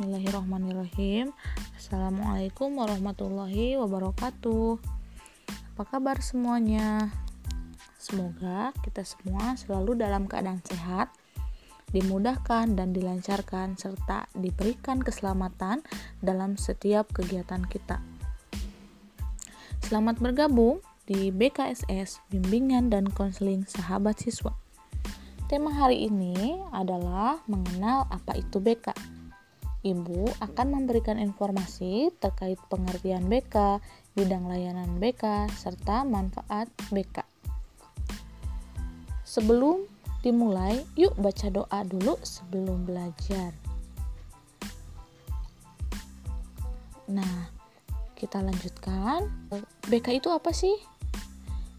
Bismillahirrahmanirrahim 0.00 1.28
Assalamualaikum 1.76 2.72
warahmatullahi 2.72 3.76
wabarakatuh 3.76 4.80
Apa 5.76 5.84
kabar 5.84 6.24
semuanya? 6.24 7.12
Semoga 8.00 8.72
kita 8.80 9.04
semua 9.04 9.60
selalu 9.60 10.00
dalam 10.00 10.24
keadaan 10.24 10.64
sehat 10.64 11.12
Dimudahkan 11.92 12.80
dan 12.80 12.96
dilancarkan 12.96 13.76
Serta 13.76 14.24
diberikan 14.32 15.04
keselamatan 15.04 15.84
dalam 16.24 16.56
setiap 16.56 17.12
kegiatan 17.12 17.60
kita 17.68 18.00
Selamat 19.84 20.16
bergabung 20.16 20.80
di 21.04 21.28
BKSS 21.28 22.24
Bimbingan 22.32 22.88
dan 22.88 23.04
Konseling 23.12 23.68
Sahabat 23.68 24.16
Siswa 24.24 24.56
Tema 25.44 25.68
hari 25.76 26.08
ini 26.08 26.56
adalah 26.72 27.44
mengenal 27.44 28.08
apa 28.08 28.38
itu 28.38 28.64
BK. 28.64 29.19
Ibu 29.80 30.28
akan 30.44 30.66
memberikan 30.76 31.16
informasi 31.16 32.12
terkait 32.20 32.60
pengertian 32.68 33.32
BK, 33.32 33.80
bidang 34.12 34.44
layanan 34.44 35.00
BK, 35.00 35.48
serta 35.56 36.04
manfaat 36.04 36.68
BK. 36.92 37.24
Sebelum 39.24 39.88
dimulai, 40.20 40.84
yuk 41.00 41.16
baca 41.16 41.48
doa 41.48 41.80
dulu 41.88 42.20
sebelum 42.20 42.84
belajar. 42.84 43.56
Nah, 47.08 47.48
kita 48.20 48.44
lanjutkan. 48.44 49.32
BK 49.88 50.20
itu 50.20 50.28
apa 50.28 50.52
sih? 50.52 50.76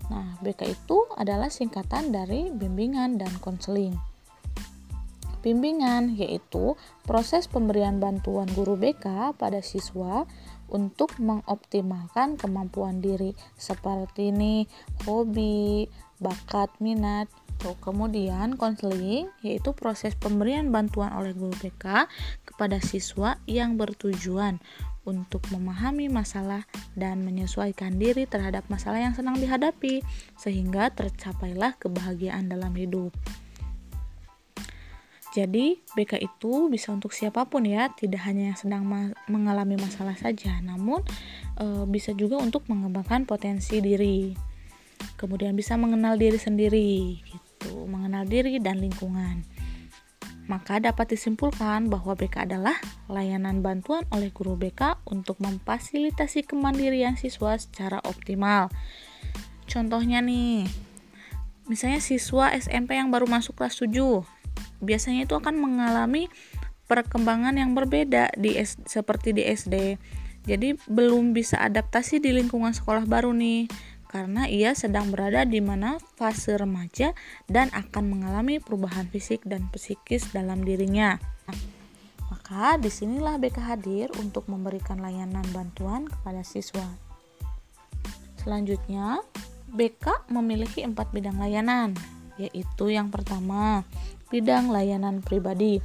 Nah, 0.09 0.41
BK 0.41 0.73
itu 0.73 1.05
adalah 1.13 1.53
singkatan 1.53 2.09
dari 2.09 2.49
bimbingan 2.49 3.22
dan 3.22 3.29
konseling. 3.45 3.94
Bimbingan 5.42 6.14
yaitu 6.17 6.78
proses 7.06 7.50
pemberian 7.50 7.97
bantuan 7.97 8.45
guru 8.53 8.78
BK 8.78 9.34
pada 9.38 9.59
siswa 9.66 10.30
untuk 10.72 11.17
mengoptimalkan 11.20 12.39
kemampuan 12.39 13.03
diri 13.03 13.36
seperti 13.59 14.31
ini 14.31 14.69
hobi, 15.06 15.89
bakat, 16.22 16.69
minat. 16.80 17.28
Kemudian 17.62 18.58
konseling 18.58 19.30
yaitu 19.45 19.69
proses 19.78 20.17
pemberian 20.17 20.73
bantuan 20.73 21.14
oleh 21.14 21.38
guru 21.38 21.53
BK 21.62 22.09
kepada 22.42 22.81
siswa 22.81 23.38
yang 23.45 23.78
bertujuan 23.78 24.58
untuk 25.06 25.45
memahami 25.53 26.09
masalah 26.09 26.66
dan 26.94 27.22
menyesuaikan 27.22 28.02
diri 28.02 28.25
terhadap 28.25 28.66
masalah 28.69 29.02
yang 29.02 29.14
sedang 29.14 29.38
dihadapi, 29.38 30.02
sehingga 30.38 30.89
tercapailah 30.94 31.78
kebahagiaan 31.78 32.50
dalam 32.50 32.73
hidup. 32.73 33.14
Jadi, 35.31 35.79
BK 35.95 36.19
itu 36.19 36.67
bisa 36.67 36.91
untuk 36.91 37.15
siapa 37.15 37.47
pun 37.47 37.63
ya, 37.63 37.87
tidak 37.95 38.27
hanya 38.27 38.51
yang 38.51 38.59
sedang 38.59 38.83
ma 38.83 39.15
mengalami 39.31 39.79
masalah 39.79 40.19
saja, 40.19 40.59
namun 40.59 40.99
e, 41.55 41.88
bisa 41.88 42.11
juga 42.11 42.35
untuk 42.35 42.67
mengembangkan 42.67 43.23
potensi 43.23 43.79
diri. 43.79 44.35
Kemudian 45.15 45.55
bisa 45.55 45.79
mengenal 45.79 46.19
diri 46.19 46.35
sendiri, 46.35 47.23
gitu, 47.23 47.88
mengenal 47.88 48.27
diri 48.27 48.59
dan 48.59 48.83
lingkungan. 48.83 49.47
Maka 50.51 50.83
dapat 50.83 51.15
disimpulkan 51.15 51.88
bahwa 51.88 52.11
BK 52.11 52.51
adalah 52.51 52.75
layanan 53.07 53.63
bantuan 53.63 54.03
oleh 54.11 54.35
guru 54.35 54.59
BK 54.59 54.99
untuk 55.07 55.39
memfasilitasi 55.39 56.43
kemandirian 56.43 57.16
siswa 57.16 57.55
secara 57.55 58.03
optimal. 58.03 58.67
Contohnya 59.63 60.19
nih, 60.19 60.67
misalnya 61.71 62.03
siswa 62.03 62.51
SMP 62.51 63.00
yang 63.00 63.16
baru 63.16 63.31
masuk 63.31 63.63
kelas 63.63 63.79
7, 63.79 64.41
biasanya 64.81 65.30
itu 65.30 65.38
akan 65.38 65.56
mengalami 65.56 66.28
perkembangan 66.92 67.56
yang 67.56 67.72
berbeda 67.72 68.36
di 68.36 68.59
S, 68.59 68.75
seperti 68.84 69.31
di 69.31 69.47
SD. 69.47 69.96
Jadi 70.44 70.75
belum 70.90 71.31
bisa 71.31 71.62
adaptasi 71.62 72.19
di 72.19 72.34
lingkungan 72.34 72.74
sekolah 72.74 73.06
baru 73.08 73.31
nih 73.31 73.69
karena 74.12 74.44
ia 74.52 74.75
sedang 74.75 75.08
berada 75.08 75.47
di 75.47 75.64
mana 75.64 75.96
fase 76.19 76.59
remaja 76.59 77.16
dan 77.47 77.72
akan 77.72 78.12
mengalami 78.12 78.59
perubahan 78.59 79.08
fisik 79.08 79.40
dan 79.47 79.72
psikis 79.72 80.36
dalam 80.36 80.68
dirinya. 80.68 81.16
Maka 82.28 82.75
di 82.75 82.92
sinilah 82.92 83.40
BK 83.40 83.58
hadir 83.63 84.08
untuk 84.19 84.52
memberikan 84.52 85.00
layanan 85.00 85.48
bantuan 85.56 86.12
kepada 86.12 86.44
siswa. 86.44 86.84
Selanjutnya, 88.44 89.24
BK 89.72 90.28
memiliki 90.28 90.84
empat 90.84 91.16
bidang 91.16 91.40
layanan, 91.40 91.96
yaitu 92.36 92.92
yang 92.92 93.08
pertama, 93.08 93.88
bidang 94.31 94.72
layanan 94.72 95.19
pribadi. 95.19 95.84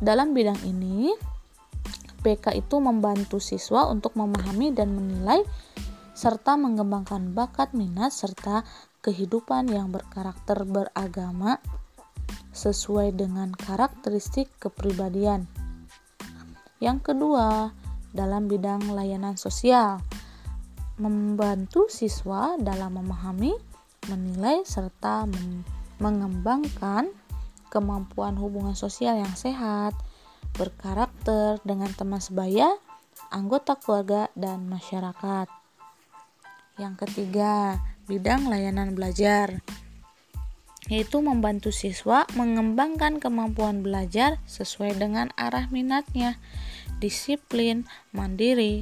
Dalam 0.00 0.32
bidang 0.32 0.56
ini, 0.64 1.12
BK 2.24 2.56
itu 2.56 2.80
membantu 2.80 3.38
siswa 3.38 3.86
untuk 3.92 4.16
memahami 4.16 4.72
dan 4.72 4.96
menilai 4.96 5.44
serta 6.16 6.58
mengembangkan 6.58 7.30
bakat 7.36 7.76
minat 7.76 8.10
serta 8.10 8.66
kehidupan 9.04 9.70
yang 9.70 9.94
berkarakter 9.94 10.66
beragama 10.66 11.62
sesuai 12.50 13.14
dengan 13.14 13.54
karakteristik 13.54 14.50
kepribadian. 14.58 15.46
Yang 16.82 17.12
kedua, 17.14 17.70
dalam 18.10 18.50
bidang 18.50 18.90
layanan 18.90 19.38
sosial, 19.38 20.02
membantu 20.98 21.86
siswa 21.86 22.58
dalam 22.58 22.98
memahami, 22.98 23.54
menilai, 24.10 24.66
serta 24.66 25.28
mengembangkan 26.02 27.10
kemampuan 27.68 28.36
hubungan 28.40 28.74
sosial 28.74 29.20
yang 29.20 29.32
sehat, 29.36 29.94
berkarakter 30.56 31.60
dengan 31.62 31.92
teman 31.92 32.20
sebaya, 32.20 32.74
anggota 33.28 33.76
keluarga, 33.76 34.32
dan 34.34 34.66
masyarakat. 34.66 35.48
Yang 36.80 36.94
ketiga, 37.06 37.78
bidang 38.08 38.48
layanan 38.48 38.96
belajar 38.96 39.60
yaitu 40.88 41.20
membantu 41.20 41.68
siswa 41.68 42.24
mengembangkan 42.32 43.20
kemampuan 43.20 43.84
belajar 43.84 44.40
sesuai 44.48 44.96
dengan 44.96 45.28
arah 45.36 45.68
minatnya, 45.68 46.40
disiplin, 46.96 47.84
mandiri. 48.16 48.80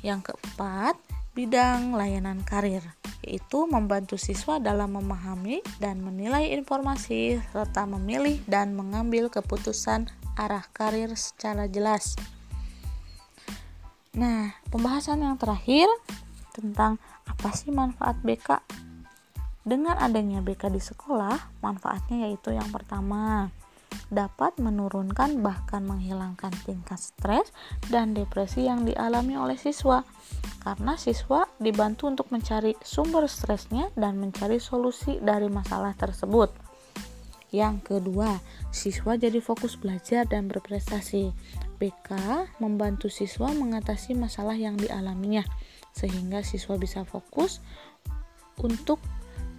Yang 0.00 0.32
keempat, 0.32 0.96
bidang 1.36 1.92
layanan 1.92 2.40
karir, 2.40 2.80
yaitu 3.30 3.70
membantu 3.70 4.18
siswa 4.18 4.58
dalam 4.58 4.98
memahami 4.98 5.62
dan 5.78 6.02
menilai 6.02 6.50
informasi 6.50 7.38
serta 7.54 7.86
memilih 7.86 8.42
dan 8.50 8.74
mengambil 8.74 9.30
keputusan 9.30 10.10
arah 10.34 10.66
karir 10.74 11.14
secara 11.14 11.70
jelas. 11.70 12.18
Nah, 14.18 14.50
pembahasan 14.74 15.22
yang 15.22 15.38
terakhir 15.38 15.86
tentang 16.50 16.98
apa 17.22 17.54
sih 17.54 17.70
manfaat 17.70 18.18
BK. 18.26 18.58
Dengan 19.62 19.94
adanya 20.02 20.42
BK 20.42 20.74
di 20.74 20.82
sekolah, 20.82 21.62
manfaatnya 21.62 22.26
yaitu 22.26 22.50
yang 22.50 22.66
pertama, 22.74 23.54
dapat 24.10 24.58
menurunkan 24.58 25.38
bahkan 25.38 25.86
menghilangkan 25.86 26.50
tingkat 26.66 26.98
stres 26.98 27.54
dan 27.86 28.10
depresi 28.10 28.66
yang 28.66 28.82
dialami 28.82 29.38
oleh 29.38 29.54
siswa. 29.54 30.02
Karena 30.62 30.98
siswa 30.98 31.46
dibantu 31.60 32.08
untuk 32.08 32.32
mencari 32.32 32.72
sumber 32.80 33.28
stresnya 33.28 33.92
dan 33.94 34.16
mencari 34.16 34.56
solusi 34.56 35.20
dari 35.20 35.46
masalah 35.52 35.92
tersebut. 35.92 36.48
Yang 37.52 37.76
kedua, 37.84 38.40
siswa 38.72 39.18
jadi 39.20 39.38
fokus 39.42 39.76
belajar 39.76 40.24
dan 40.24 40.48
berprestasi. 40.48 41.34
BK 41.76 42.10
membantu 42.60 43.12
siswa 43.12 43.50
mengatasi 43.52 44.12
masalah 44.16 44.54
yang 44.56 44.76
dialaminya 44.76 45.44
sehingga 45.90 46.44
siswa 46.46 46.78
bisa 46.78 47.02
fokus 47.02 47.58
untuk 48.60 49.00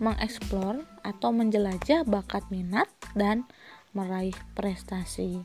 mengeksplor 0.01 0.81
atau 1.05 1.29
menjelajah 1.29 2.07
bakat 2.07 2.45
minat 2.49 2.87
dan 3.13 3.45
meraih 3.91 4.33
prestasi. 4.57 5.43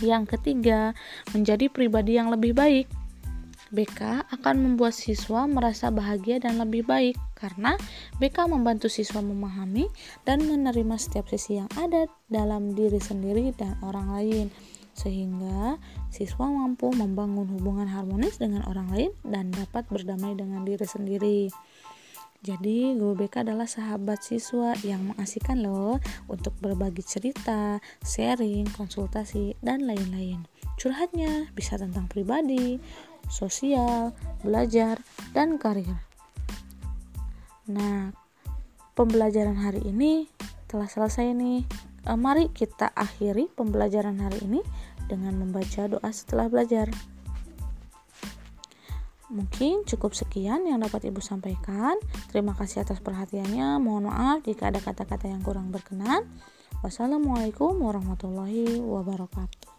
Yang 0.00 0.38
ketiga, 0.38 0.96
menjadi 1.36 1.68
pribadi 1.68 2.16
yang 2.16 2.32
lebih 2.32 2.56
baik. 2.56 2.88
BK 3.72 4.28
akan 4.28 4.56
membuat 4.60 4.92
siswa 4.92 5.48
merasa 5.48 5.88
bahagia 5.88 6.42
dan 6.42 6.60
lebih 6.60 6.84
baik 6.84 7.16
karena 7.38 7.78
BK 8.20 8.50
membantu 8.50 8.92
siswa 8.92 9.24
memahami 9.24 9.88
dan 10.28 10.44
menerima 10.44 10.96
setiap 11.00 11.30
sisi 11.30 11.60
yang 11.62 11.70
ada 11.80 12.04
dalam 12.28 12.76
diri 12.76 13.00
sendiri 13.00 13.56
dan 13.56 13.78
orang 13.80 14.08
lain 14.12 14.46
sehingga 14.94 15.76
siswa 16.08 16.46
mampu 16.46 16.88
membangun 16.94 17.50
hubungan 17.50 17.90
harmonis 17.90 18.38
dengan 18.38 18.62
orang 18.70 18.88
lain 18.94 19.10
dan 19.26 19.50
dapat 19.50 19.84
berdamai 19.90 20.38
dengan 20.38 20.62
diri 20.62 20.86
sendiri. 20.86 21.40
Jadi, 22.44 22.92
guru 23.00 23.16
BK 23.24 23.40
adalah 23.48 23.64
sahabat 23.64 24.20
siswa 24.20 24.76
yang 24.84 25.08
mengasihkan 25.08 25.64
loh 25.64 25.96
untuk 26.28 26.52
berbagi 26.60 27.00
cerita, 27.00 27.80
sharing, 28.04 28.68
konsultasi, 28.68 29.56
dan 29.64 29.88
lain-lain. 29.88 30.44
Curhatnya 30.76 31.48
bisa 31.56 31.80
tentang 31.80 32.04
pribadi, 32.04 32.76
sosial, 33.28 34.12
belajar, 34.44 35.00
dan 35.32 35.56
karir. 35.60 35.96
Nah, 37.70 38.12
pembelajaran 38.92 39.56
hari 39.56 39.80
ini 39.84 40.28
telah 40.68 40.88
selesai 40.88 41.32
nih. 41.32 41.64
Eh, 42.04 42.18
mari 42.20 42.52
kita 42.52 42.92
akhiri 42.92 43.48
pembelajaran 43.56 44.20
hari 44.20 44.44
ini 44.44 44.60
dengan 45.08 45.40
membaca 45.40 45.88
doa 45.88 46.10
setelah 46.12 46.48
belajar. 46.52 46.92
Mungkin 49.32 49.82
cukup 49.88 50.14
sekian 50.14 50.68
yang 50.68 50.78
dapat 50.84 51.10
Ibu 51.10 51.18
sampaikan. 51.18 51.98
Terima 52.30 52.54
kasih 52.54 52.86
atas 52.86 53.00
perhatiannya. 53.00 53.82
Mohon 53.82 54.12
maaf 54.12 54.38
jika 54.46 54.70
ada 54.70 54.78
kata-kata 54.78 55.26
yang 55.26 55.42
kurang 55.42 55.74
berkenan. 55.74 56.28
Wassalamualaikum 56.84 57.80
warahmatullahi 57.80 58.78
wabarakatuh. 58.78 59.73